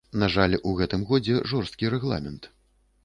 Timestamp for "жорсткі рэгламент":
1.51-2.53